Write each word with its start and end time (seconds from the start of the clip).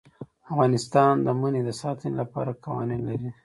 افغانستان 0.49 1.13
د 1.25 1.27
منی 1.39 1.61
د 1.65 1.69
ساتنې 1.81 2.13
لپاره 2.21 2.59
قوانین 2.65 3.01
لري. 3.09 3.29